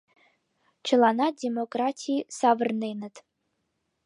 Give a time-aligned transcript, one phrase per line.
[0.85, 3.15] Чыланат демократий савырненыт.